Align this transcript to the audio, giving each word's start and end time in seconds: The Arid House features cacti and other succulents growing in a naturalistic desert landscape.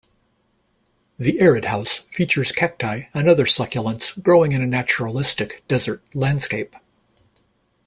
The 1.19 1.39
Arid 1.39 1.65
House 1.65 1.97
features 1.99 2.51
cacti 2.51 3.03
and 3.13 3.29
other 3.29 3.45
succulents 3.45 4.19
growing 4.23 4.51
in 4.51 4.63
a 4.63 4.65
naturalistic 4.65 5.63
desert 5.67 6.01
landscape. 6.15 6.75